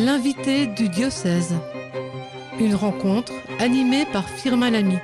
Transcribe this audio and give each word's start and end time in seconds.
L'invité 0.00 0.68
du 0.68 0.88
diocèse. 0.88 1.54
Une 2.60 2.76
rencontre 2.76 3.32
animée 3.58 4.06
par 4.12 4.28
Firmin 4.28 4.70
Lamy. 4.70 4.94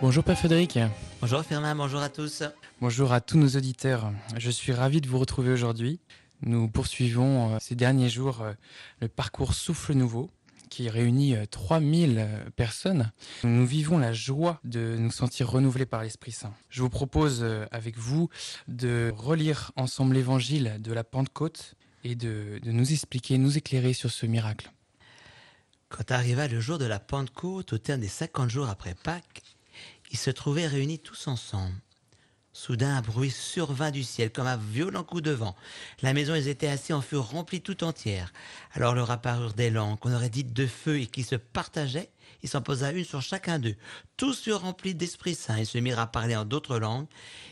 Bonjour 0.00 0.22
Père 0.22 0.38
Frédéric. 0.38 0.78
Bonjour 1.20 1.42
Firmin, 1.42 1.74
bonjour 1.74 2.00
à 2.00 2.08
tous. 2.08 2.44
Bonjour 2.80 3.12
à 3.12 3.20
tous 3.20 3.38
nos 3.38 3.48
auditeurs. 3.48 4.12
Je 4.36 4.50
suis 4.52 4.70
ravi 4.70 5.00
de 5.00 5.08
vous 5.08 5.18
retrouver 5.18 5.50
aujourd'hui. 5.50 5.98
Nous 6.42 6.68
poursuivons 6.68 7.56
euh, 7.56 7.58
ces 7.60 7.74
derniers 7.74 8.08
jours 8.08 8.42
euh, 8.42 8.52
le 9.00 9.08
parcours 9.08 9.54
Souffle 9.54 9.94
Nouveau 9.94 10.30
qui 10.72 10.88
réunit 10.88 11.36
3000 11.50 12.16
euh, 12.18 12.50
personnes. 12.56 13.12
Nous 13.44 13.66
vivons 13.66 13.98
la 13.98 14.14
joie 14.14 14.58
de 14.64 14.96
nous 14.98 15.10
sentir 15.10 15.50
renouvelés 15.50 15.84
par 15.84 16.02
l'Esprit 16.02 16.32
Saint. 16.32 16.54
Je 16.70 16.80
vous 16.80 16.88
propose 16.88 17.44
avec 17.70 17.98
vous 17.98 18.30
de 18.68 19.12
relire 19.14 19.72
ensemble 19.76 20.14
l'évangile 20.14 20.78
de 20.80 20.92
la 20.94 21.04
Pentecôte 21.04 21.74
et 22.04 22.14
de, 22.14 22.58
de 22.62 22.72
nous 22.72 22.90
expliquer, 22.90 23.36
nous 23.36 23.58
éclairer 23.58 23.92
sur 23.92 24.10
ce 24.10 24.24
miracle. 24.24 24.72
Quand 25.90 26.10
arriva 26.10 26.48
le 26.48 26.58
jour 26.58 26.78
de 26.78 26.86
la 26.86 26.98
Pentecôte, 26.98 27.74
au 27.74 27.78
terme 27.78 28.00
des 28.00 28.08
50 28.08 28.48
jours 28.48 28.70
après 28.70 28.94
Pâques, 28.94 29.42
ils 30.10 30.18
se 30.18 30.30
trouvaient 30.30 30.66
réunis 30.66 31.00
tous 31.00 31.28
ensemble. 31.28 31.74
Soudain, 32.54 32.96
un 32.96 33.00
bruit 33.00 33.30
survint 33.30 33.90
du 33.90 34.02
ciel 34.02 34.30
comme 34.30 34.46
un 34.46 34.58
violent 34.58 35.04
coup 35.04 35.22
de 35.22 35.30
vent. 35.30 35.56
La 36.02 36.12
maison 36.12 36.34
où 36.34 36.36
ils 36.36 36.48
étaient 36.48 36.68
assis 36.68 36.92
en 36.92 37.00
fut 37.00 37.16
remplie 37.16 37.62
tout 37.62 37.82
entière. 37.82 38.30
Alors 38.72 38.94
leur 38.94 39.10
apparurent 39.10 39.54
des 39.54 39.70
langues 39.70 39.98
qu'on 39.98 40.12
aurait 40.12 40.28
dites 40.28 40.52
de 40.52 40.66
feu 40.66 41.00
et 41.00 41.06
qui 41.06 41.22
se 41.22 41.36
partageaient. 41.36 42.10
Il 42.42 42.50
s'en 42.50 42.60
posa 42.60 42.92
une 42.92 43.04
sur 43.04 43.22
chacun 43.22 43.58
d'eux. 43.58 43.76
Tous 44.18 44.42
furent 44.42 44.60
remplis 44.60 44.94
d'Esprit 44.94 45.34
Saint 45.34 45.56
et 45.56 45.64
se 45.64 45.78
mirent 45.78 45.98
à 45.98 46.06
parler 46.06 46.36
en 46.36 46.44
d'autres 46.44 46.78
langues, 46.78 47.06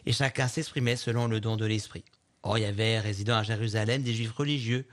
et 0.04 0.12
chacun 0.12 0.48
s'exprimait 0.48 0.96
selon 0.96 1.28
le 1.28 1.40
don 1.40 1.56
de 1.56 1.64
l'Esprit. 1.64 2.04
Or, 2.42 2.56
il 2.56 2.62
y 2.62 2.64
avait 2.64 2.98
résidant 2.98 3.36
à 3.36 3.42
Jérusalem 3.42 4.02
des 4.02 4.14
Juifs 4.14 4.32
religieux, 4.32 4.86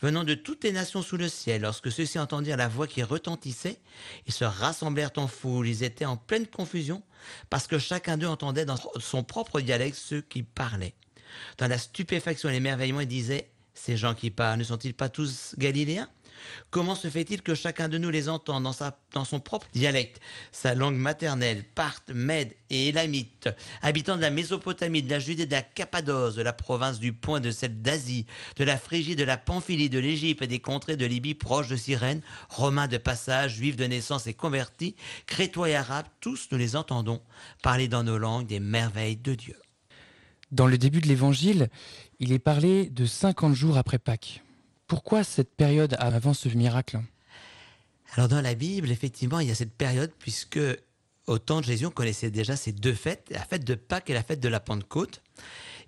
venant 0.00 0.22
de 0.22 0.34
toutes 0.34 0.62
les 0.62 0.70
nations 0.70 1.02
sous 1.02 1.16
le 1.16 1.28
ciel. 1.28 1.62
Lorsque 1.62 1.90
ceux-ci 1.90 2.18
entendirent 2.18 2.56
la 2.56 2.68
voix 2.68 2.86
qui 2.86 3.02
retentissait, 3.02 3.80
ils 4.26 4.32
se 4.32 4.44
rassemblèrent 4.44 5.10
en 5.16 5.26
foule. 5.26 5.66
Ils 5.66 5.82
étaient 5.82 6.04
en 6.04 6.16
pleine 6.16 6.46
confusion, 6.46 7.02
parce 7.50 7.66
que 7.66 7.78
chacun 7.78 8.18
d'eux 8.18 8.28
entendait 8.28 8.64
dans 8.64 8.76
son 9.00 9.24
propre 9.24 9.60
dialecte 9.60 9.96
ceux 9.96 10.20
qui 10.20 10.44
parlaient. 10.44 10.94
Dans 11.58 11.66
la 11.66 11.78
stupéfaction 11.78 12.50
et 12.50 12.52
l'émerveillement, 12.52 13.00
ils 13.00 13.08
disaient 13.08 13.50
Ces 13.74 13.96
gens 13.96 14.14
qui 14.14 14.30
parlent, 14.30 14.60
ne 14.60 14.64
sont-ils 14.64 14.94
pas 14.94 15.08
tous 15.08 15.56
galiléens? 15.58 16.08
Comment 16.70 16.94
se 16.94 17.08
fait-il 17.08 17.42
que 17.42 17.54
chacun 17.54 17.88
de 17.88 17.98
nous 17.98 18.10
les 18.10 18.28
entend 18.28 18.60
dans, 18.60 19.24
son 19.24 19.40
propre 19.40 19.66
dialecte, 19.72 20.20
sa 20.50 20.74
langue 20.74 20.96
maternelle, 20.96 21.64
Parthe, 21.74 22.10
Mède 22.14 22.54
et 22.70 22.88
Élamite, 22.88 23.48
habitants 23.82 24.16
de 24.16 24.22
la 24.22 24.30
Mésopotamie, 24.30 25.02
de 25.02 25.10
la 25.10 25.18
Judée, 25.18 25.46
de 25.46 25.52
la 25.52 25.62
Cappadoce, 25.62 26.34
de 26.34 26.42
la 26.42 26.52
province 26.52 26.98
du 26.98 27.12
Point, 27.12 27.40
de 27.40 27.50
celle 27.50 27.82
d'Asie, 27.82 28.26
de 28.56 28.64
la 28.64 28.78
Phrygie, 28.78 29.16
de 29.16 29.24
la 29.24 29.36
Pamphylie, 29.36 29.90
de 29.90 29.98
l'Égypte 29.98 30.42
et 30.42 30.46
des 30.46 30.60
contrées 30.60 30.96
de 30.96 31.06
Libye 31.06 31.34
proches 31.34 31.68
de 31.68 31.76
Cyrène, 31.76 32.22
Romains 32.48 32.88
de 32.88 32.98
passage, 32.98 33.56
Juifs 33.56 33.76
de 33.76 33.84
naissance 33.84 34.26
et 34.26 34.34
convertis, 34.34 34.96
Crétois 35.26 35.70
et 35.70 35.76
Arabes, 35.76 36.06
tous 36.20 36.48
nous 36.50 36.58
les 36.58 36.76
entendons 36.76 37.20
parler 37.62 37.88
dans 37.88 38.02
nos 38.02 38.18
langues 38.18 38.46
des 38.46 38.60
merveilles 38.60 39.16
de 39.16 39.34
Dieu. 39.34 39.56
Dans 40.50 40.66
le 40.66 40.76
début 40.76 41.00
de 41.00 41.08
l'Évangile, 41.08 41.70
il 42.20 42.32
est 42.32 42.38
parlé 42.38 42.90
de 42.90 43.06
50 43.06 43.54
jours 43.54 43.78
après 43.78 43.98
Pâques. 43.98 44.42
Pourquoi 44.92 45.24
cette 45.24 45.56
période 45.56 45.96
avant 45.98 46.34
ce 46.34 46.50
miracle 46.50 47.00
Alors 48.12 48.28
dans 48.28 48.42
la 48.42 48.52
Bible, 48.52 48.90
effectivement, 48.90 49.40
il 49.40 49.48
y 49.48 49.50
a 49.50 49.54
cette 49.54 49.72
période 49.72 50.12
puisque 50.18 50.60
au 51.26 51.38
temps 51.38 51.62
de 51.62 51.64
Jésus, 51.64 51.86
on 51.86 51.90
connaissait 51.90 52.30
déjà 52.30 52.56
ces 52.56 52.72
deux 52.72 52.92
fêtes, 52.92 53.26
la 53.30 53.42
fête 53.42 53.64
de 53.64 53.74
Pâques 53.74 54.10
et 54.10 54.12
la 54.12 54.22
fête 54.22 54.40
de 54.40 54.50
la 54.50 54.60
Pentecôte. 54.60 55.22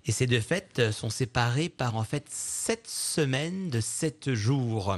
Et 0.07 0.11
ces 0.11 0.25
deux 0.25 0.39
fêtes 0.39 0.89
sont 0.89 1.11
séparées 1.11 1.69
par 1.69 1.95
en 1.97 2.03
fait 2.03 2.25
sept 2.31 2.87
semaines 2.87 3.69
de 3.69 3.79
sept 3.79 4.33
jours. 4.33 4.97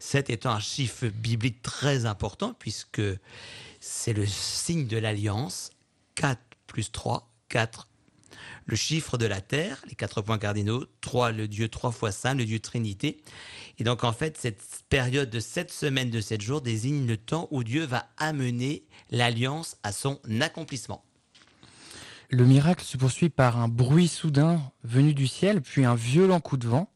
Sept 0.00 0.28
étant 0.28 0.50
un 0.50 0.60
chiffre 0.60 1.06
biblique 1.06 1.62
très 1.62 2.04
important 2.04 2.52
puisque 2.58 3.00
c'est 3.80 4.12
le 4.12 4.26
signe 4.26 4.86
de 4.86 4.98
l'alliance. 4.98 5.70
4 6.16 6.38
plus 6.66 6.92
3, 6.92 7.32
4 7.48 7.88
le 8.66 8.76
chiffre 8.76 9.18
de 9.18 9.26
la 9.26 9.40
terre, 9.40 9.82
les 9.88 9.94
quatre 9.94 10.22
points 10.22 10.38
cardinaux, 10.38 10.84
trois, 11.00 11.32
le 11.32 11.48
Dieu 11.48 11.68
trois 11.68 11.92
fois 11.92 12.12
saint, 12.12 12.34
le 12.34 12.44
Dieu 12.44 12.60
Trinité. 12.60 13.20
Et 13.78 13.84
donc 13.84 14.04
en 14.04 14.12
fait, 14.12 14.36
cette 14.36 14.62
période 14.88 15.30
de 15.30 15.40
sept 15.40 15.70
semaines 15.70 16.10
de 16.10 16.20
sept 16.20 16.40
jours 16.40 16.60
désigne 16.60 17.06
le 17.06 17.16
temps 17.16 17.48
où 17.50 17.64
Dieu 17.64 17.84
va 17.84 18.08
amener 18.16 18.84
l'alliance 19.10 19.76
à 19.82 19.92
son 19.92 20.20
accomplissement. 20.40 21.04
Le 22.30 22.44
miracle 22.44 22.84
se 22.84 22.96
poursuit 22.96 23.28
par 23.28 23.56
un 23.58 23.68
bruit 23.68 24.08
soudain 24.08 24.60
venu 24.82 25.14
du 25.14 25.28
ciel, 25.28 25.62
puis 25.62 25.84
un 25.84 25.94
violent 25.94 26.40
coup 26.40 26.56
de 26.56 26.66
vent. 26.66 26.90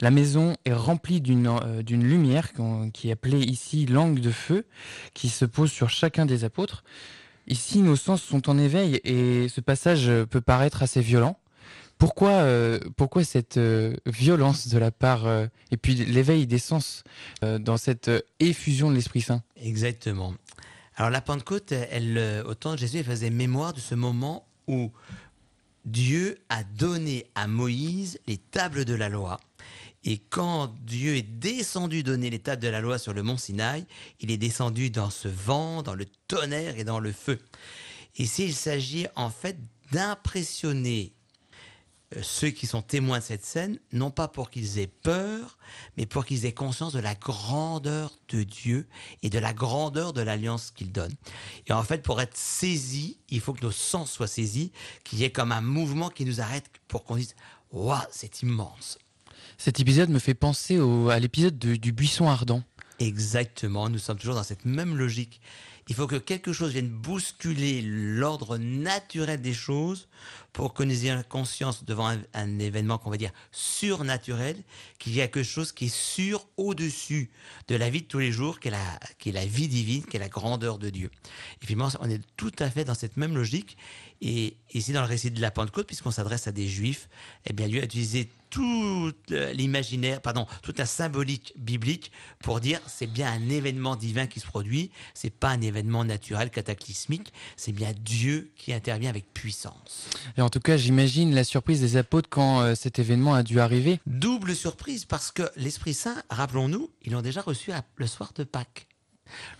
La 0.00 0.10
maison 0.10 0.56
est 0.64 0.72
remplie 0.72 1.20
d'une 1.20 1.46
euh, 1.46 1.82
lumière 1.82 2.52
qui 2.92 3.08
est 3.08 3.12
appelée 3.12 3.42
ici 3.42 3.86
langue 3.86 4.20
de 4.20 4.30
feu, 4.30 4.66
qui 5.12 5.28
se 5.28 5.44
pose 5.44 5.70
sur 5.70 5.90
chacun 5.90 6.26
des 6.26 6.44
apôtres. 6.44 6.82
Ici, 7.46 7.82
nos 7.82 7.96
sens 7.96 8.22
sont 8.22 8.48
en 8.48 8.58
éveil 8.58 9.00
et 9.04 9.48
ce 9.48 9.60
passage 9.60 10.10
peut 10.30 10.40
paraître 10.40 10.82
assez 10.82 11.00
violent. 11.00 11.38
Pourquoi, 11.98 12.30
euh, 12.30 12.80
pourquoi 12.96 13.24
cette 13.24 13.56
euh, 13.56 13.96
violence 14.06 14.68
de 14.68 14.78
la 14.78 14.90
part 14.90 15.26
euh, 15.26 15.46
et 15.70 15.76
puis 15.76 15.94
l'éveil 15.94 16.46
des 16.46 16.58
sens 16.58 17.04
dans 17.42 17.76
cette 17.76 18.10
effusion 18.40 18.90
de 18.90 18.96
l'Esprit 18.96 19.20
Saint? 19.20 19.42
Exactement. 19.56 20.34
Alors 20.96 21.10
la 21.10 21.20
Pentecôte, 21.20 21.72
elle, 21.72 22.44
au 22.46 22.54
temps 22.54 22.72
de 22.72 22.78
Jésus, 22.78 22.98
elle 22.98 23.04
faisait 23.04 23.30
mémoire 23.30 23.72
de 23.72 23.80
ce 23.80 23.94
moment 23.94 24.46
où 24.66 24.92
Dieu 25.84 26.38
a 26.48 26.62
donné 26.64 27.26
à 27.34 27.46
Moïse 27.46 28.18
les 28.26 28.38
tables 28.38 28.84
de 28.84 28.94
la 28.94 29.08
loi. 29.08 29.38
Et 30.04 30.18
quand 30.18 30.74
Dieu 30.82 31.16
est 31.16 31.22
descendu 31.22 32.02
donner 32.02 32.38
tables 32.38 32.62
de 32.62 32.68
la 32.68 32.80
loi 32.80 32.98
sur 32.98 33.14
le 33.14 33.22
mont 33.22 33.38
Sinaï, 33.38 33.86
il 34.20 34.30
est 34.30 34.36
descendu 34.36 34.90
dans 34.90 35.10
ce 35.10 35.28
vent, 35.28 35.82
dans 35.82 35.94
le 35.94 36.04
tonnerre 36.28 36.78
et 36.78 36.84
dans 36.84 37.00
le 37.00 37.12
feu. 37.12 37.40
Ici, 38.18 38.44
il 38.44 38.54
s'agit 38.54 39.06
en 39.16 39.30
fait 39.30 39.56
d'impressionner 39.92 41.14
euh, 42.16 42.20
ceux 42.22 42.50
qui 42.50 42.66
sont 42.66 42.82
témoins 42.82 43.18
de 43.18 43.24
cette 43.24 43.44
scène, 43.44 43.78
non 43.92 44.10
pas 44.10 44.28
pour 44.28 44.50
qu'ils 44.50 44.78
aient 44.78 44.86
peur, 44.86 45.58
mais 45.96 46.04
pour 46.04 46.26
qu'ils 46.26 46.44
aient 46.44 46.52
conscience 46.52 46.92
de 46.92 47.00
la 47.00 47.14
grandeur 47.14 48.12
de 48.28 48.42
Dieu 48.42 48.86
et 49.22 49.30
de 49.30 49.38
la 49.38 49.54
grandeur 49.54 50.12
de 50.12 50.20
l'alliance 50.20 50.70
qu'il 50.70 50.92
donne. 50.92 51.14
Et 51.66 51.72
en 51.72 51.82
fait, 51.82 52.02
pour 52.02 52.20
être 52.20 52.36
saisis, 52.36 53.18
il 53.30 53.40
faut 53.40 53.54
que 53.54 53.64
nos 53.64 53.72
sens 53.72 54.12
soient 54.12 54.26
saisis, 54.26 54.70
qu'il 55.02 55.18
y 55.18 55.24
ait 55.24 55.32
comme 55.32 55.50
un 55.50 55.62
mouvement 55.62 56.10
qui 56.10 56.26
nous 56.26 56.42
arrête 56.42 56.66
pour 56.88 57.04
qu'on 57.04 57.16
dise 57.16 57.34
Waouh, 57.72 58.00
c'est 58.10 58.42
immense. 58.42 58.98
Cet 59.58 59.80
épisode 59.80 60.10
me 60.10 60.18
fait 60.18 60.34
penser 60.34 60.78
à 61.10 61.18
l'épisode 61.18 61.58
du 61.58 61.92
buisson 61.92 62.28
ardent. 62.28 62.62
Exactement, 63.00 63.88
nous 63.88 63.98
sommes 63.98 64.18
toujours 64.18 64.36
dans 64.36 64.44
cette 64.44 64.64
même 64.64 64.96
logique. 64.96 65.40
Il 65.88 65.94
faut 65.94 66.06
que 66.06 66.16
quelque 66.16 66.54
chose 66.54 66.72
vienne 66.72 66.88
bousculer 66.88 67.82
l'ordre 67.82 68.56
naturel 68.56 69.42
des 69.42 69.52
choses 69.52 70.08
pour 70.54 70.72
que 70.72 70.82
nous 70.82 71.04
ayons 71.04 71.22
conscience 71.28 71.84
devant 71.84 72.16
un, 72.32 72.58
événement 72.58 72.96
qu'on 72.96 73.10
va 73.10 73.18
dire 73.18 73.32
surnaturel, 73.52 74.56
qu'il 74.98 75.14
y 75.14 75.20
a 75.20 75.28
quelque 75.28 75.42
chose 75.42 75.72
qui 75.72 75.86
est 75.86 75.94
sur 75.94 76.46
au-dessus 76.56 77.30
de 77.68 77.76
la 77.76 77.90
vie 77.90 78.00
de 78.00 78.06
tous 78.06 78.20
les 78.20 78.32
jours, 78.32 78.60
qui 78.60 78.68
est 78.68 78.70
la, 78.70 79.00
qui 79.18 79.28
est 79.28 79.32
la 79.32 79.44
vie 79.44 79.68
divine, 79.68 80.06
qui 80.06 80.16
est 80.16 80.20
la 80.20 80.30
grandeur 80.30 80.78
de 80.78 80.88
Dieu. 80.88 81.10
Et 81.60 81.66
finalement, 81.66 81.90
on 82.00 82.08
est 82.08 82.22
tout 82.38 82.52
à 82.60 82.70
fait 82.70 82.84
dans 82.84 82.94
cette 82.94 83.18
même 83.18 83.34
logique. 83.34 83.76
Et 84.22 84.56
ici, 84.72 84.92
dans 84.92 85.02
le 85.02 85.08
récit 85.08 85.30
de 85.30 85.40
la 85.40 85.50
Pentecôte, 85.50 85.86
puisqu'on 85.86 86.12
s'adresse 86.12 86.46
à 86.46 86.52
des 86.52 86.68
juifs, 86.68 87.10
eh 87.44 87.52
bien, 87.52 87.68
Dieu 87.68 87.82
a 87.82 87.84
utilisé 87.84 88.30
tout 88.54 89.12
euh, 89.32 89.52
l'imaginaire, 89.52 90.20
pardon, 90.20 90.46
toute 90.62 90.78
la 90.78 90.86
symbolique 90.86 91.52
biblique 91.56 92.12
pour 92.38 92.60
dire 92.60 92.78
c'est 92.86 93.08
bien 93.08 93.32
un 93.32 93.48
événement 93.48 93.96
divin 93.96 94.28
qui 94.28 94.38
se 94.38 94.46
produit, 94.46 94.92
c'est 95.12 95.34
pas 95.34 95.48
un 95.48 95.60
événement 95.60 96.04
naturel 96.04 96.50
cataclysmique, 96.50 97.32
c'est 97.56 97.72
bien 97.72 97.92
Dieu 97.98 98.52
qui 98.56 98.72
intervient 98.72 99.10
avec 99.10 99.34
puissance. 99.34 100.08
Et 100.36 100.40
en 100.40 100.50
tout 100.50 100.60
cas, 100.60 100.76
j'imagine 100.76 101.34
la 101.34 101.42
surprise 101.42 101.80
des 101.80 101.96
apôtres 101.96 102.28
quand 102.30 102.60
euh, 102.60 102.76
cet 102.76 103.00
événement 103.00 103.34
a 103.34 103.42
dû 103.42 103.58
arriver. 103.58 103.98
Double 104.06 104.54
surprise 104.54 105.04
parce 105.04 105.32
que 105.32 105.50
l'Esprit 105.56 105.94
Saint, 105.94 106.22
rappelons-nous, 106.30 106.92
ils 107.02 107.10
l'ont 107.10 107.22
déjà 107.22 107.40
reçu 107.40 107.72
le 107.96 108.06
soir 108.06 108.32
de 108.36 108.44
Pâques. 108.44 108.86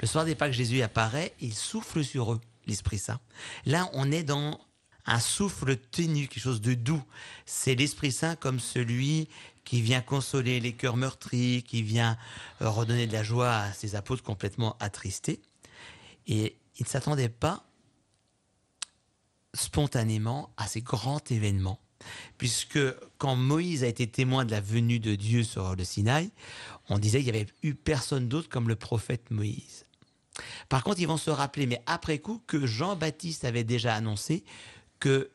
Le 0.03 0.07
soir 0.07 0.25
des 0.25 0.37
Pâques, 0.37 0.53
Jésus 0.53 0.83
apparaît, 0.83 1.35
il 1.41 1.53
souffle 1.53 2.05
sur 2.05 2.35
eux, 2.35 2.41
l'Esprit 2.69 2.99
Saint. 2.99 3.19
Là, 3.67 3.91
on 3.93 4.13
est 4.13 4.23
dans 4.23 4.61
un 5.07 5.21
souffle 5.21 5.77
ténu, 5.77 6.29
quelque 6.29 6.43
chose 6.43 6.61
de 6.61 6.75
doux. 6.75 7.03
C'est 7.47 7.75
l'Esprit 7.75 8.13
Saint 8.13 8.37
comme 8.37 8.61
celui 8.61 9.29
qui 9.65 9.81
vient 9.81 10.01
consoler 10.01 10.61
les 10.61 10.73
cœurs 10.73 10.97
meurtris, 10.97 11.63
qui 11.63 11.83
vient 11.83 12.19
euh, 12.63 12.69
redonner 12.69 13.07
de 13.07 13.13
la 13.13 13.23
joie 13.23 13.57
à 13.57 13.73
ses 13.73 13.95
apôtres 13.97 14.23
complètement 14.23 14.77
attristés. 14.79 15.41
Et 16.27 16.57
il 16.79 16.85
ne 16.85 16.89
s'attendait 16.89 17.29
pas 17.29 17.65
spontanément 19.55 20.53
à 20.57 20.67
ces 20.67 20.81
grands 20.81 21.23
événements, 21.31 21.81
puisque 22.39 22.79
quand 23.19 23.37
Moïse 23.37 23.85
a 23.85 23.87
été 23.87 24.07
témoin 24.07 24.45
de 24.45 24.51
la 24.51 24.61
venue 24.61 24.99
de 24.99 25.15
Dieu 25.15 25.45
sur 25.45 25.77
le 25.77 25.85
Sinaï, 25.85 26.31
on 26.89 26.99
disait 26.99 27.23
qu'il 27.23 27.33
n'y 27.33 27.39
avait 27.39 27.53
eu 27.63 27.75
personne 27.75 28.29
d'autre 28.29 28.49
comme 28.49 28.69
le 28.69 28.77
prophète 28.77 29.31
Moïse. 29.31 29.87
Par 30.69 30.83
contre, 30.83 31.01
ils 31.01 31.07
vont 31.07 31.17
se 31.17 31.31
rappeler, 31.31 31.67
mais 31.67 31.81
après 31.87 32.19
coup, 32.19 32.43
que 32.47 32.67
Jean-Baptiste 32.67 33.45
avait 33.45 33.65
déjà 33.65 33.95
annoncé 33.95 34.45
que 35.05 35.29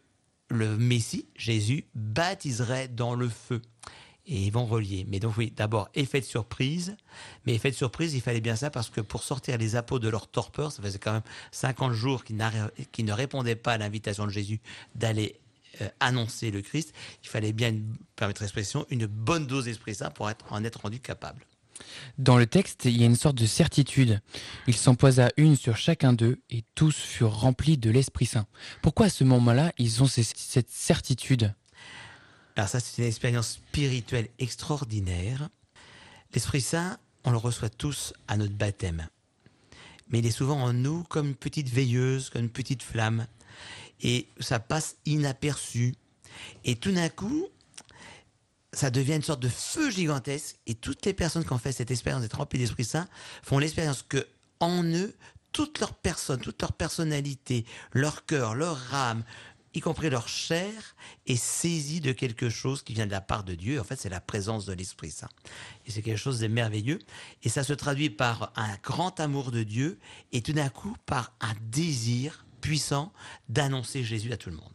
le 0.50 0.78
Messie, 0.78 1.28
Jésus, 1.36 1.86
baptiserait 1.94 2.88
dans 2.88 3.14
le 3.14 3.30
feu. 3.30 3.62
Et 4.26 4.46
ils 4.46 4.52
vont 4.52 4.66
relier. 4.66 5.06
Mais 5.08 5.20
donc 5.20 5.38
oui, 5.38 5.54
d'abord, 5.56 5.90
effet 5.94 6.22
de 6.22 6.26
surprise. 6.26 6.98
Mais 7.46 7.54
effet 7.54 7.70
de 7.70 7.76
surprise, 7.76 8.16
il 8.16 8.22
fallait 8.22 8.42
bien 8.42 8.56
ça 8.56 8.72
parce 8.72 8.90
que 8.90 9.00
pour 9.00 9.22
sortir 9.22 9.60
les 9.60 9.76
apôtres 9.76 10.04
de 10.04 10.10
leur 10.10 10.26
torpeur, 10.26 10.72
ça 10.72 10.82
faisait 10.82 10.98
quand 10.98 11.14
même 11.14 11.22
50 11.52 11.94
jours 11.94 12.24
qu'ils 12.24 12.36
ne 13.06 13.14
répondaient 13.14 13.56
pas 13.56 13.74
à 13.74 13.78
l'invitation 13.78 14.26
de 14.26 14.32
Jésus 14.32 14.60
d'aller 14.96 15.40
euh, 15.82 15.90
annoncer 16.00 16.50
le 16.50 16.64
Christ. 16.64 16.92
Il 17.22 17.30
fallait 17.30 17.54
bien, 17.54 17.76
permettre 18.16 18.42
l'expression, 18.42 18.88
une 18.90 19.06
bonne 19.06 19.46
dose 19.46 19.66
d'Esprit 19.66 19.94
Saint 19.94 20.10
pour 20.10 20.32
être, 20.32 20.52
en 20.52 20.64
être 20.64 20.82
rendu 20.82 21.00
capable. 21.00 21.46
Dans 22.18 22.38
le 22.38 22.46
texte, 22.46 22.86
il 22.86 22.98
y 22.98 23.04
a 23.04 23.06
une 23.06 23.16
sorte 23.16 23.38
de 23.38 23.46
certitude. 23.46 24.22
Il 24.68 24.76
s'en 24.76 24.96
posa 24.96 25.30
une 25.38 25.56
sur 25.56 25.78
chacun 25.78 26.14
d'eux 26.14 26.42
et 26.50 26.64
tous 26.76 26.96
furent 26.96 27.40
remplis 27.40 27.78
de 27.78 27.90
l'Esprit 27.90 28.26
Saint. 28.26 28.48
Pourquoi 28.82 29.08
à 29.08 29.10
ce 29.10 29.24
moment-là, 29.24 29.72
ils 29.78 30.04
ont 30.04 30.08
cette 30.08 30.70
certitude? 30.70 31.54
Alors 32.56 32.70
ça, 32.70 32.80
c'est 32.80 33.02
une 33.02 33.08
expérience 33.08 33.52
spirituelle 33.54 34.28
extraordinaire. 34.38 35.50
L'Esprit 36.34 36.62
Saint, 36.62 36.98
on 37.24 37.32
le 37.32 37.38
reçoit 37.38 37.70
tous 37.70 38.14
à 38.28 38.38
notre 38.38 38.54
baptême. 38.54 39.08
Mais 40.10 40.20
il 40.20 40.26
est 40.26 40.32
souvent 40.32 40.62
en 40.62 40.74
nous 40.74 41.04
comme 41.04 41.28
une 41.28 41.36
petite 41.36 41.70
veilleuse, 41.70 42.30
comme 42.30 42.44
une 42.44 42.50
petite 42.50 42.84
flamme. 42.84 43.28
Et 44.02 44.28
ça 44.40 44.60
passe 44.60 44.98
inaperçu. 45.06 45.96
Et 46.66 46.76
tout 46.76 46.92
d'un 46.92 47.10
coup, 47.10 47.48
ça 48.74 48.90
devient 48.90 49.16
une 49.16 49.24
sorte 49.24 49.42
de 49.42 49.50
feu 49.50 49.90
gigantesque 49.90 50.58
et 50.68 50.76
toutes 50.76 51.06
les 51.06 51.14
personnes 51.14 51.44
qui 51.44 51.54
ont 51.54 51.58
fait 51.58 51.72
cette 51.72 51.92
expérience 51.92 52.22
d'être 52.22 52.38
remplies 52.38 52.60
d'Esprit 52.60 52.86
Saint 52.86 53.08
font 53.42 53.58
l'expérience 53.58 54.04
que 54.08 54.28
en 54.60 54.84
eux, 54.84 55.16
toute 55.52 55.80
leur 55.80 55.94
personne, 55.94 56.40
toute 56.40 56.62
leur 56.62 56.74
personnalité, 56.74 57.66
leur 57.94 58.26
cœur, 58.26 58.54
leur 58.56 58.94
âme, 58.94 59.24
y 59.74 59.80
compris 59.80 60.10
leur 60.10 60.28
chair, 60.28 60.96
est 61.26 61.36
saisie 61.36 62.02
de 62.02 62.12
quelque 62.12 62.50
chose 62.50 62.84
qui 62.84 62.94
vient 62.94 63.06
de 63.06 63.12
la 63.12 63.22
part 63.22 63.44
de 63.44 63.56
Dieu. 63.56 63.80
En 63.80 63.84
fait, 63.84 63.96
c'est 63.96 64.10
la 64.10 64.22
présence 64.22 64.66
de 64.66 64.74
l'Esprit 64.74 65.12
Saint. 65.12 65.30
Et 65.86 65.92
c'est 65.92 66.02
quelque 66.02 66.18
chose 66.18 66.40
de 66.40 66.48
merveilleux. 66.48 67.00
Et 67.44 67.50
ça 67.50 67.64
se 67.64 67.74
traduit 67.74 68.10
par 68.10 68.52
un 68.56 68.76
grand 68.84 69.20
amour 69.20 69.52
de 69.52 69.64
Dieu 69.64 70.00
et 70.32 70.42
tout 70.42 70.54
d'un 70.54 70.70
coup 70.70 70.96
par 71.06 71.34
un 71.40 71.54
désir 71.72 72.46
puissant 72.62 73.14
d'annoncer 73.48 74.04
Jésus 74.04 74.34
à 74.34 74.38
tout 74.38 74.50
le 74.50 74.58
monde. 74.58 74.74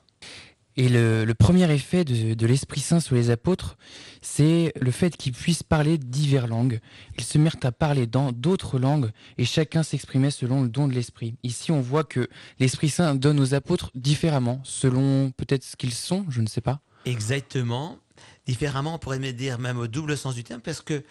Et 0.76 0.88
le, 0.88 1.32
premier 1.38 1.72
effet 1.72 2.04
de, 2.04 2.46
l'Esprit 2.46 2.80
Saint 2.80 2.98
sur 2.98 3.14
les 3.14 3.30
apôtres, 3.30 3.76
c'est 4.22 4.72
le 4.80 4.90
fait 4.90 5.16
qu'ils 5.16 5.32
puissent 5.32 5.62
parler 5.62 5.98
diverses 5.98 6.48
langues. 6.48 6.80
Ils 7.16 7.24
se 7.24 7.38
mirent 7.38 7.56
à 7.62 7.70
parler 7.70 8.06
dans 8.06 8.32
d'autres 8.32 8.78
langues 8.78 9.10
et 9.38 9.44
chacun 9.44 9.84
s'exprimait 9.84 10.32
selon 10.32 10.62
le 10.62 10.68
don 10.68 10.88
de 10.88 10.94
l'Esprit. 10.94 11.36
Ici, 11.44 11.70
on 11.70 11.80
voit 11.80 12.02
que 12.02 12.28
l'Esprit 12.58 12.88
Saint 12.88 13.14
donne 13.14 13.38
aux 13.38 13.54
apôtres 13.54 13.90
différemment, 13.94 14.60
selon 14.64 15.30
peut-être 15.36 15.62
ce 15.62 15.76
qu'ils 15.76 15.94
sont, 15.94 16.26
je 16.28 16.40
ne 16.40 16.48
sais 16.48 16.60
pas. 16.60 16.80
Exactement. 17.04 17.98
Différemment, 18.46 18.94
on 18.94 18.98
pourrait 18.98 19.20
me 19.20 19.30
dire 19.30 19.58
même 19.58 19.78
au 19.78 19.86
double 19.86 20.16
sens 20.16 20.34
du 20.34 20.42
terme, 20.42 20.60
parce 20.60 20.80
que 20.80 21.04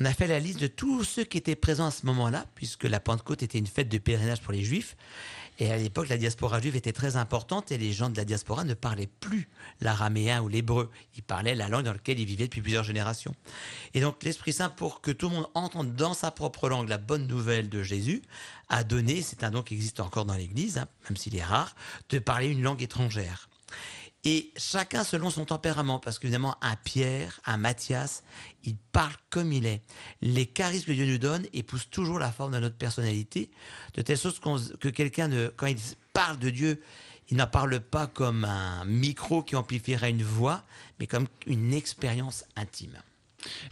on 0.00 0.04
a 0.04 0.12
fait 0.12 0.26
la 0.26 0.40
liste 0.40 0.60
de 0.60 0.66
tous 0.66 1.04
ceux 1.04 1.24
qui 1.24 1.38
étaient 1.38 1.56
présents 1.56 1.86
à 1.86 1.90
ce 1.90 2.06
moment-là, 2.06 2.46
puisque 2.54 2.84
la 2.84 3.00
Pentecôte 3.00 3.42
était 3.42 3.58
une 3.58 3.66
fête 3.66 3.88
de 3.88 3.98
pèlerinage 3.98 4.40
pour 4.40 4.52
les 4.52 4.64
Juifs. 4.64 4.96
Et 5.60 5.70
à 5.70 5.76
l'époque, 5.76 6.08
la 6.08 6.16
diaspora 6.16 6.60
juive 6.60 6.74
était 6.74 6.92
très 6.92 7.14
importante 7.16 7.70
et 7.70 7.78
les 7.78 7.92
gens 7.92 8.10
de 8.10 8.16
la 8.16 8.24
diaspora 8.24 8.64
ne 8.64 8.74
parlaient 8.74 9.08
plus 9.20 9.48
l'araméen 9.80 10.42
ou 10.42 10.48
l'hébreu. 10.48 10.90
Ils 11.16 11.22
parlaient 11.22 11.54
la 11.54 11.68
langue 11.68 11.84
dans 11.84 11.92
laquelle 11.92 12.18
ils 12.18 12.26
vivaient 12.26 12.46
depuis 12.46 12.60
plusieurs 12.60 12.82
générations. 12.82 13.36
Et 13.94 14.00
donc, 14.00 14.24
l'Esprit 14.24 14.52
Saint, 14.52 14.68
pour 14.68 15.00
que 15.00 15.12
tout 15.12 15.28
le 15.28 15.36
monde 15.36 15.48
entende 15.54 15.94
dans 15.94 16.12
sa 16.12 16.32
propre 16.32 16.68
langue 16.68 16.88
la 16.88 16.98
bonne 16.98 17.28
nouvelle 17.28 17.68
de 17.68 17.84
Jésus, 17.84 18.22
a 18.68 18.82
donné, 18.82 19.22
c'est 19.22 19.44
un 19.44 19.52
don 19.52 19.62
qui 19.62 19.74
existe 19.74 20.00
encore 20.00 20.24
dans 20.24 20.34
l'Église, 20.34 20.78
hein, 20.78 20.88
même 21.08 21.16
s'il 21.16 21.36
est 21.36 21.44
rare, 21.44 21.76
de 22.08 22.18
parler 22.18 22.48
une 22.48 22.62
langue 22.62 22.82
étrangère. 22.82 23.48
Et 24.24 24.50
chacun 24.56 25.04
selon 25.04 25.28
son 25.28 25.44
tempérament, 25.44 25.98
parce 25.98 26.18
qu'évidemment, 26.18 26.56
un 26.62 26.76
Pierre, 26.76 27.40
un 27.44 27.58
Mathias, 27.58 28.22
il 28.64 28.76
parle 28.92 29.14
comme 29.28 29.52
il 29.52 29.66
est. 29.66 29.82
Les 30.22 30.46
charismes 30.46 30.86
que 30.86 30.92
Dieu 30.92 31.06
nous 31.06 31.18
donne 31.18 31.46
épousent 31.52 31.88
toujours 31.90 32.18
la 32.18 32.32
forme 32.32 32.52
de 32.52 32.58
notre 32.58 32.76
personnalité, 32.76 33.50
de 33.94 34.02
telle 34.02 34.16
sorte 34.16 34.40
que 34.80 34.88
quelqu'un, 34.88 35.28
quand 35.56 35.66
il 35.66 35.76
parle 36.14 36.38
de 36.38 36.48
Dieu, 36.48 36.82
il 37.30 37.36
n'en 37.36 37.46
parle 37.46 37.80
pas 37.80 38.06
comme 38.06 38.44
un 38.44 38.84
micro 38.84 39.42
qui 39.42 39.56
amplifierait 39.56 40.10
une 40.10 40.22
voix, 40.22 40.62
mais 40.98 41.06
comme 41.06 41.26
une 41.46 41.74
expérience 41.74 42.44
intime. 42.56 42.98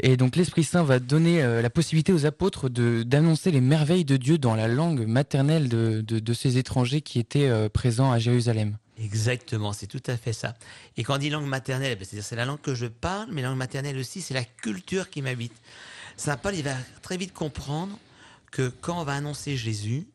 Et 0.00 0.18
donc 0.18 0.36
l'Esprit 0.36 0.64
Saint 0.64 0.82
va 0.82 0.98
donner 0.98 1.42
euh, 1.42 1.62
la 1.62 1.70
possibilité 1.70 2.12
aux 2.12 2.26
apôtres 2.26 2.68
d'annoncer 2.68 3.50
les 3.50 3.62
merveilles 3.62 4.04
de 4.04 4.18
Dieu 4.18 4.36
dans 4.36 4.54
la 4.54 4.68
langue 4.68 5.06
maternelle 5.06 5.68
de, 5.68 6.02
de, 6.02 6.34
ces 6.34 6.58
étrangers 6.58 7.00
qui 7.00 7.18
étaient 7.18 7.48
euh, 7.48 7.70
présents 7.70 8.12
à 8.12 8.18
Jérusalem. 8.18 8.76
Exactement, 9.02 9.72
c'est 9.72 9.88
tout 9.88 10.02
à 10.06 10.16
fait 10.16 10.32
ça. 10.32 10.54
Et 10.96 11.02
quand 11.02 11.16
on 11.16 11.18
dit 11.18 11.28
langue 11.28 11.46
maternelle, 11.46 11.98
ben, 11.98 12.04
c'est-à-dire 12.04 12.24
c'est 12.24 12.36
la 12.36 12.44
langue 12.44 12.60
que 12.60 12.74
je 12.74 12.86
parle, 12.86 13.28
mais 13.32 13.42
langue 13.42 13.56
maternelle 13.56 13.98
aussi, 13.98 14.20
c'est 14.20 14.34
la 14.34 14.44
culture 14.44 15.10
qui 15.10 15.22
m'habite. 15.22 15.54
Saint 16.16 16.36
Paul, 16.36 16.54
il 16.54 16.62
va 16.62 16.76
très 17.02 17.16
vite 17.16 17.32
comprendre 17.32 17.98
que 18.52 18.68
quand 18.68 19.00
on 19.00 19.04
va 19.04 19.14
annoncer 19.14 19.56
Jésus, 19.56 20.06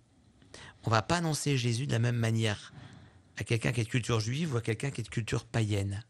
on 0.85 0.89
va 0.89 1.01
pas 1.01 1.17
annoncer 1.17 1.57
Jésus 1.57 1.85
de 1.85 1.91
la 1.91 1.99
même 1.99 2.15
manière 2.15 2.71
à 3.35 3.43
quelqu'un 3.43 3.73
qui 3.73 3.81
est 3.81 3.83
de 3.83 3.89
culture 3.89 4.21
juive 4.21 4.53
ou 4.53 4.57
à 4.57 4.61
quelqu'un 4.61 4.89
qui 4.89 5.01
est 5.01 5.03
de 5.03 5.09
culture 5.09 5.43
païenne. 5.43 6.01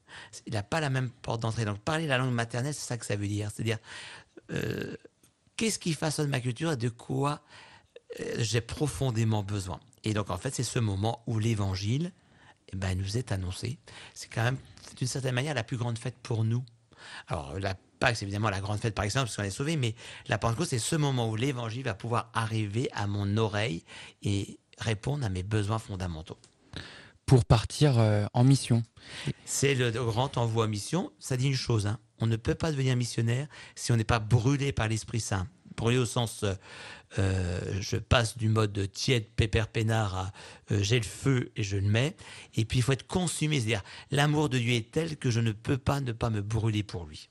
Il 0.46 0.54
n'a 0.54 0.62
pas 0.64 0.80
la 0.80 0.92
même 0.92 1.10
porte 1.10 1.42
d'entrée. 1.42 1.66
Donc 1.66 1.80
parler 1.80 2.06
la 2.06 2.20
langue 2.20 2.34
maternelle, 2.34 2.76
c'est 2.76 2.88
ça 2.88 2.98
que 2.98 3.08
ça 3.08 3.16
veut 3.16 3.28
dire. 3.28 3.50
C'est-à-dire, 3.54 3.80
euh, 4.52 4.96
qu'est-ce 5.56 5.80
qui 5.80 5.94
façonne 5.94 6.30
ma 6.30 6.42
culture 6.42 6.74
et 6.74 6.78
de 6.78 6.90
quoi 6.90 7.42
euh, 8.20 8.36
j'ai 8.38 8.62
profondément 8.62 9.42
besoin. 9.42 9.80
Et 10.04 10.14
donc 10.14 10.30
en 10.30 10.38
fait, 10.38 10.54
c'est 10.54 10.64
ce 10.64 10.78
moment 10.78 11.24
où 11.26 11.40
l'évangile 11.40 12.12
eh 12.72 12.76
ben, 12.76 12.98
nous 12.98 13.18
est 13.18 13.32
annoncé. 13.32 13.78
C'est 14.14 14.28
quand 14.28 14.44
même, 14.44 14.58
d'une 14.98 15.08
certaine 15.08 15.36
manière, 15.36 15.54
la 15.54 15.64
plus 15.64 15.78
grande 15.78 15.98
fête 15.98 16.18
pour 16.22 16.44
nous. 16.44 16.64
Alors, 17.28 17.58
la 17.60 17.76
Pâques, 18.00 18.18
c'est 18.18 18.26
évidemment 18.26 18.50
la 18.50 18.60
grande 18.60 18.80
fête 18.80 18.94
par 18.94 19.06
exemple, 19.06 19.26
parce 19.26 19.38
qu'on 19.38 19.44
est 19.44 19.50
sauvé, 19.50 19.76
mais 19.76 19.96
la 20.28 20.38
Pentecôte, 20.38 20.68
c'est 20.70 20.80
ce 20.80 20.96
moment 20.96 21.30
où 21.30 21.36
l'évangile 21.36 21.84
va 21.84 21.94
pouvoir 21.94 22.30
arriver 22.34 22.90
à 22.94 23.08
mon 23.08 23.38
oreille 23.38 23.84
et 24.22 24.60
répondre 24.78 25.26
à 25.26 25.30
mes 25.30 25.44
besoins 25.44 25.80
fondamentaux. 25.80 26.38
Pour 27.26 27.44
partir 27.44 27.98
euh, 27.98 28.26
en 28.34 28.44
mission. 28.44 28.84
C'est 29.46 29.76
le 29.76 29.92
grand 29.92 30.38
envoi 30.38 30.66
en 30.66 30.68
mission. 30.70 31.12
Ça 31.20 31.36
dit 31.36 31.48
une 31.48 31.56
chose, 31.56 31.88
hein. 31.88 32.00
on 32.20 32.28
ne 32.28 32.36
peut 32.36 32.56
pas 32.56 32.72
devenir 32.72 32.96
missionnaire 32.96 33.48
si 33.76 33.92
on 33.92 33.98
n'est 33.98 34.04
pas 34.04 34.20
brûlé 34.20 34.72
par 34.72 34.88
l'Esprit 34.88 35.20
Saint. 35.20 35.48
Brûlé 35.78 36.00
au 36.00 36.06
sens 36.06 36.44
euh, 36.44 36.56
euh, 37.20 37.60
je 37.80 37.98
passe 37.98 38.38
du 38.38 38.50
mode 38.50 38.92
tiède, 38.92 39.26
pépère, 39.36 39.68
peinard 39.68 40.16
à 40.16 40.32
euh, 40.72 40.80
j'ai 40.82 41.00
le 41.00 41.06
feu 41.06 41.52
et 41.56 41.64
je 41.64 41.78
le 41.78 41.88
mets. 41.88 42.16
Et 42.56 42.66
puis 42.66 42.80
il 42.80 42.82
faut 42.82 42.92
être 42.92 43.08
consumé, 43.08 43.60
c'est-à-dire 43.60 43.84
l'amour 44.12 44.50
de 44.50 44.58
Dieu 44.58 44.74
est 44.74 44.92
tel 44.92 45.18
que 45.18 45.32
je 45.32 45.40
ne 45.40 45.52
peux 45.52 45.78
pas 45.78 46.02
ne 46.02 46.12
pas 46.12 46.30
me 46.30 46.42
brûler 46.42 46.84
pour 46.84 47.06
lui. 47.06 47.30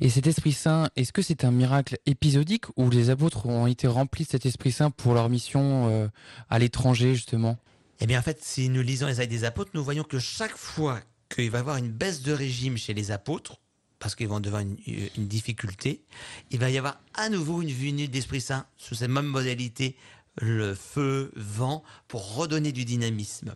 Et 0.00 0.08
cet 0.08 0.26
Esprit 0.28 0.52
Saint, 0.52 0.88
est-ce 0.94 1.12
que 1.12 1.22
c'est 1.22 1.44
un 1.44 1.50
miracle 1.50 1.96
épisodique 2.06 2.66
ou 2.76 2.90
les 2.90 3.10
apôtres 3.10 3.46
ont 3.46 3.66
été 3.66 3.88
remplis 3.88 4.24
de 4.24 4.30
cet 4.30 4.46
Esprit 4.46 4.70
Saint 4.70 4.90
pour 4.90 5.14
leur 5.14 5.28
mission 5.28 5.88
euh, 5.88 6.08
à 6.48 6.58
l'étranger 6.58 7.14
justement? 7.14 7.56
Eh 8.00 8.06
bien 8.06 8.20
en 8.20 8.22
fait, 8.22 8.44
si 8.44 8.68
nous 8.68 8.82
lisons 8.82 9.06
les 9.06 9.18
actes 9.20 9.30
des 9.30 9.44
apôtres, 9.44 9.70
nous 9.74 9.82
voyons 9.82 10.04
que 10.04 10.20
chaque 10.20 10.56
fois 10.56 11.00
qu'il 11.28 11.50
va 11.50 11.58
y 11.58 11.60
avoir 11.60 11.76
une 11.76 11.90
baisse 11.90 12.22
de 12.22 12.32
régime 12.32 12.76
chez 12.76 12.94
les 12.94 13.10
apôtres, 13.10 13.58
parce 13.98 14.14
qu'ils 14.14 14.28
vont 14.28 14.40
devant 14.40 14.60
une, 14.60 14.76
difficulté, 15.16 16.02
il 16.50 16.58
va 16.58 16.70
y 16.70 16.78
avoir 16.78 17.00
à 17.14 17.28
nouveau 17.28 17.62
une 17.62 17.72
venue 17.72 18.08
d'Esprit 18.08 18.40
Saint 18.40 18.66
sous 18.76 18.94
cette 18.94 19.10
même 19.10 19.26
modalité, 19.26 19.96
le 20.40 20.74
feu, 20.74 21.32
vent, 21.34 21.82
pour 22.06 22.34
redonner 22.34 22.72
du 22.72 22.84
dynamisme. 22.84 23.54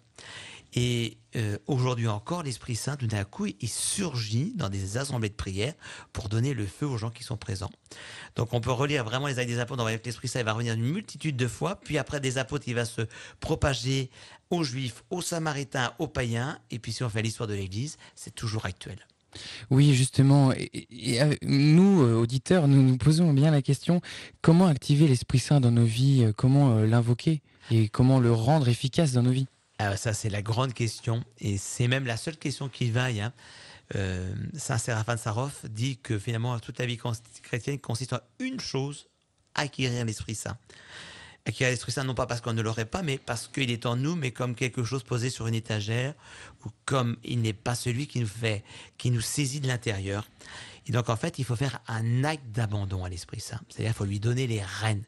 Et 0.74 1.18
euh, 1.36 1.58
aujourd'hui 1.66 2.08
encore, 2.08 2.42
l'Esprit 2.42 2.76
Saint, 2.76 2.96
tout 2.96 3.06
d'un 3.06 3.24
coup, 3.24 3.46
il 3.46 3.68
surgit 3.68 4.54
dans 4.54 4.70
des 4.70 4.96
assemblées 4.96 5.28
de 5.28 5.34
prière 5.34 5.74
pour 6.14 6.30
donner 6.30 6.54
le 6.54 6.66
feu 6.66 6.86
aux 6.86 6.96
gens 6.96 7.10
qui 7.10 7.24
sont 7.24 7.36
présents. 7.36 7.70
Donc 8.36 8.54
on 8.54 8.60
peut 8.62 8.72
relire 8.72 9.04
vraiment 9.04 9.26
les 9.26 9.38
actes 9.38 9.50
des 9.50 9.58
apôtres, 9.58 9.82
on 9.82 9.84
va 9.84 9.98
que 9.98 10.04
l'Esprit 10.06 10.28
Saint 10.28 10.42
va 10.42 10.54
revenir 10.54 10.72
une 10.72 10.90
multitude 10.90 11.36
de 11.36 11.46
fois, 11.46 11.76
puis 11.76 11.98
après 11.98 12.20
des 12.20 12.38
apôtres, 12.38 12.68
il 12.68 12.74
va 12.74 12.86
se 12.86 13.02
propager 13.40 14.10
aux 14.48 14.64
Juifs, 14.64 15.04
aux 15.10 15.20
Samaritains, 15.20 15.94
aux 15.98 16.08
païens, 16.08 16.58
et 16.70 16.78
puis 16.78 16.92
si 16.92 17.04
on 17.04 17.10
fait 17.10 17.22
l'histoire 17.22 17.46
de 17.46 17.54
l'Église, 17.54 17.98
c'est 18.14 18.34
toujours 18.34 18.64
actuel. 18.64 18.98
Oui, 19.70 19.94
justement. 19.94 20.52
Et, 20.52 21.22
euh, 21.22 21.34
nous, 21.42 22.02
euh, 22.02 22.14
auditeurs, 22.14 22.68
nous 22.68 22.82
nous 22.82 22.96
posons 22.96 23.32
bien 23.32 23.50
la 23.50 23.62
question 23.62 24.00
comment 24.40 24.66
activer 24.66 25.08
l'Esprit 25.08 25.38
Saint 25.38 25.60
dans 25.60 25.70
nos 25.70 25.84
vies 25.84 26.24
euh, 26.24 26.32
Comment 26.34 26.80
l'invoquer 26.80 27.42
Et 27.70 27.88
comment 27.88 28.20
le 28.20 28.32
rendre 28.32 28.68
efficace 28.68 29.12
dans 29.12 29.22
nos 29.22 29.30
vies? 29.30 29.46
Ah, 29.78 29.96
Ça, 29.96 30.12
c'est 30.12 30.30
la 30.30 30.42
grande 30.42 30.74
question. 30.74 31.24
Et 31.40 31.58
c'est 31.58 31.88
même 31.88 32.06
la 32.06 32.16
seule 32.16 32.36
question 32.36 32.68
qui 32.68 32.90
vaille. 32.90 33.20
Hein. 33.20 33.32
Saint 34.54 34.78
Séraphin 34.78 35.16
de 35.16 35.20
Sarov 35.20 35.52
dit 35.68 35.98
que 35.98 36.18
finalement, 36.18 36.58
toute 36.60 36.78
la 36.78 36.86
vie 36.86 36.98
chrétienne 37.42 37.78
consiste 37.78 38.14
en 38.14 38.20
une 38.38 38.58
chose 38.58 39.06
acquérir 39.54 40.06
l'Esprit 40.06 40.34
Saint 40.34 40.56
acquérir 41.44 41.72
l'Esprit 41.72 41.92
Saint, 41.92 42.04
non 42.04 42.14
pas 42.14 42.26
parce 42.26 42.40
qu'on 42.40 42.52
ne 42.52 42.62
l'aurait 42.62 42.84
pas, 42.84 43.02
mais 43.02 43.18
parce 43.18 43.48
qu'il 43.48 43.70
est 43.70 43.86
en 43.86 43.96
nous, 43.96 44.14
mais 44.14 44.30
comme 44.30 44.54
quelque 44.54 44.84
chose 44.84 45.02
posé 45.02 45.30
sur 45.30 45.46
une 45.46 45.54
étagère, 45.54 46.14
ou 46.64 46.70
comme 46.84 47.16
il 47.24 47.40
n'est 47.40 47.52
pas 47.52 47.74
celui 47.74 48.06
qui 48.06 48.20
nous 48.20 48.26
fait, 48.26 48.62
qui 48.98 49.10
nous 49.10 49.20
saisit 49.20 49.60
de 49.60 49.66
l'intérieur. 49.66 50.28
Et 50.86 50.92
donc, 50.92 51.08
en 51.08 51.16
fait, 51.16 51.38
il 51.38 51.44
faut 51.44 51.56
faire 51.56 51.80
un 51.86 52.24
acte 52.24 52.46
d'abandon 52.50 53.04
à 53.04 53.08
l'Esprit 53.08 53.40
Saint. 53.40 53.60
C'est-à-dire, 53.68 53.92
il 53.92 53.96
faut 53.96 54.04
lui 54.04 54.20
donner 54.20 54.46
les 54.46 54.62
rênes. 54.62 55.04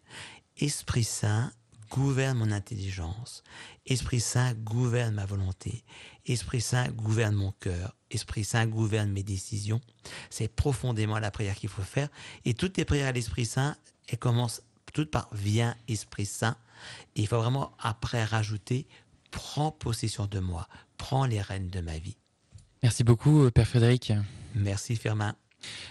Esprit 0.57 1.05
Saint, 1.05 1.53
gouverne 1.91 2.39
mon 2.39 2.51
intelligence. 2.51 3.43
Esprit 3.87 4.21
Saint, 4.21 4.55
gouverne 4.55 5.15
ma 5.15 5.27
volonté. 5.27 5.85
Esprit 6.27 6.61
Saint, 6.61 6.89
gouverne 6.89 7.35
mon 7.35 7.53
cœur. 7.53 7.97
Esprit 8.11 8.45
Saint, 8.45 8.67
gouverne 8.67 9.11
mes 9.11 9.23
décisions. 9.23 9.81
C'est 10.31 10.49
profondément 10.49 11.19
la 11.19 11.31
prière 11.31 11.57
qu'il 11.57 11.69
faut 11.69 11.83
faire. 11.83 12.09
Et 12.45 12.55
toutes 12.55 12.77
les 12.77 12.85
prières 12.85 13.09
à 13.09 13.13
l'Esprit 13.13 13.47
Saint, 13.47 13.77
elles 14.09 14.19
commencent 14.19 14.63
toutes 14.95 15.11
par 15.11 15.29
Viens, 15.33 15.77
Esprit 15.89 16.25
Saint. 16.25 16.57
Et 17.17 17.21
il 17.21 17.27
faut 17.27 17.39
vraiment 17.39 17.73
après 17.79 18.25
rajouter 18.25 18.87
Prends 19.31 19.73
possession 19.73 20.27
de 20.27 20.39
moi. 20.39 20.69
Prends 20.97 21.27
les 21.27 21.43
rênes 21.43 21.69
de 21.69 21.81
ma 21.81 21.99
vie. 21.99 22.17
Merci 22.83 23.03
beaucoup, 23.03 23.51
Père 23.51 23.67
Frédéric. 23.67 24.13
Merci, 24.55 24.95
Firmin. 24.95 25.35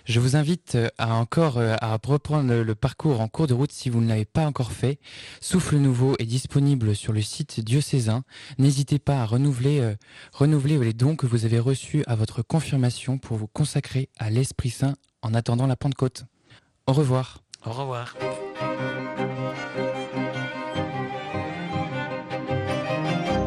Je 0.05 0.19
vous 0.19 0.35
invite 0.35 0.75
euh, 0.75 0.89
à 0.97 1.15
encore 1.15 1.57
euh, 1.57 1.75
à 1.81 1.97
reprendre 2.03 2.53
le 2.53 2.75
parcours 2.75 3.21
en 3.21 3.27
cours 3.27 3.47
de 3.47 3.53
route 3.53 3.71
si 3.71 3.89
vous 3.89 4.01
ne 4.01 4.07
l'avez 4.07 4.25
pas 4.25 4.45
encore 4.45 4.71
fait. 4.71 4.99
Souffle 5.41 5.77
Nouveau 5.77 6.15
est 6.19 6.25
disponible 6.25 6.95
sur 6.95 7.11
le 7.11 7.21
site 7.21 7.59
diocésain. 7.59 8.23
N'hésitez 8.57 8.99
pas 8.99 9.21
à 9.21 9.25
renouveler, 9.25 9.79
euh, 9.79 9.95
renouveler 10.31 10.77
les 10.77 10.93
dons 10.93 11.15
que 11.15 11.25
vous 11.25 11.45
avez 11.45 11.59
reçus 11.59 12.03
à 12.07 12.15
votre 12.15 12.41
confirmation 12.41 13.17
pour 13.17 13.37
vous 13.37 13.47
consacrer 13.47 14.09
à 14.19 14.29
l'Esprit 14.29 14.69
Saint 14.69 14.95
en 15.21 15.33
attendant 15.33 15.67
la 15.67 15.75
Pentecôte. 15.75 16.25
Au 16.85 16.93
revoir. 16.93 17.39
Au 17.65 17.71
revoir. 17.71 18.15